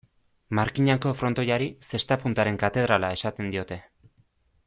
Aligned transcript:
Markinako 0.59 1.11
frontoiari, 1.17 1.67
zesta-puntaren 1.89 2.59
katedrala 2.65 3.13
esaten 3.19 3.55
diote. 3.57 3.81